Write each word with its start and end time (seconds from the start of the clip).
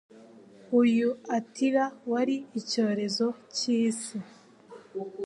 uyu 0.81 1.09
Attila 1.37 1.85
wari 2.11 2.35
icyorezo 2.59 3.27
cyisi 3.57 4.17